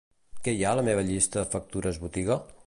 [0.47, 2.41] Què hi ha a la meva llista "factures botiga"?